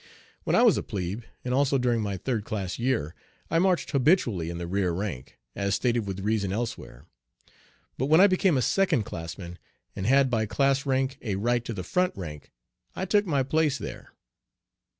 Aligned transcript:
When 0.45 0.55
I 0.55 0.63
was 0.63 0.77
a 0.77 0.81
plebe, 0.81 1.25
and 1.45 1.53
also 1.53 1.77
during 1.77 2.01
my 2.01 2.17
third 2.17 2.43
class 2.43 2.79
year, 2.79 3.13
I 3.51 3.59
marched 3.59 3.91
habitually 3.91 4.49
in 4.49 4.57
the 4.57 4.65
rear 4.65 4.91
rank, 4.91 5.37
as 5.55 5.75
stated 5.75 6.07
with 6.07 6.21
reason 6.21 6.51
elsewhere. 6.51 7.05
But 7.99 8.07
when 8.07 8.19
I 8.19 8.25
became 8.25 8.57
a 8.57 8.63
second 8.63 9.03
classman, 9.03 9.59
and 9.95 10.07
had 10.07 10.31
by 10.31 10.47
class 10.47 10.87
rank 10.87 11.19
a 11.21 11.35
right 11.35 11.63
to 11.65 11.73
the 11.75 11.83
front 11.83 12.17
rank, 12.17 12.51
I 12.95 13.05
took 13.05 13.27
my 13.27 13.43
place 13.43 13.77
there. 13.77 14.11